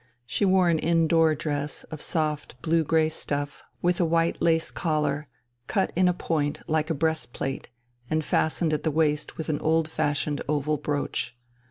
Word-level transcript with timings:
She 0.25 0.45
wore 0.45 0.67
an 0.67 0.79
indoor 0.79 1.35
dress 1.35 1.83
of 1.91 2.01
soft 2.01 2.59
blue 2.63 2.83
grey 2.83 3.07
stuff 3.07 3.61
with 3.83 3.99
a 3.99 4.03
white 4.03 4.41
lace 4.41 4.71
collar, 4.71 5.27
cut 5.67 5.93
in 5.95 6.07
a 6.07 6.11
point 6.15 6.59
like 6.67 6.89
a 6.89 6.95
breast 6.95 7.33
plate 7.33 7.69
and 8.09 8.25
fastened 8.25 8.73
at 8.73 8.81
the 8.81 8.89
waist 8.89 9.37
with 9.37 9.47
an 9.47 9.59
old 9.59 9.87
fashioned 9.87 10.41
oval 10.49 10.77
brooch. 10.77 11.37